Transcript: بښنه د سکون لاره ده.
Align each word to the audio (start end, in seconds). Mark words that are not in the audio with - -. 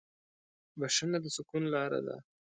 بښنه 0.79 1.17
د 1.23 1.27
سکون 1.35 1.63
لاره 1.73 1.99
ده. 2.07 2.15